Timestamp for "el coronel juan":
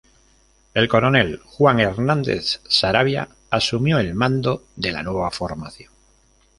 0.73-1.79